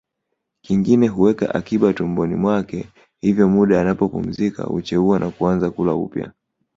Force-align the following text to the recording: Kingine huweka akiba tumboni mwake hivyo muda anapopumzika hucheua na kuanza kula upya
Kingine 0.61 1.07
huweka 1.07 1.55
akiba 1.55 1.93
tumboni 1.93 2.35
mwake 2.35 2.89
hivyo 3.21 3.47
muda 3.49 3.81
anapopumzika 3.81 4.63
hucheua 4.63 5.19
na 5.19 5.29
kuanza 5.31 5.71
kula 5.71 5.93
upya 5.93 6.31